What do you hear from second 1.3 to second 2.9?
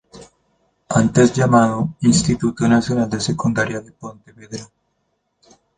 llamado Instituto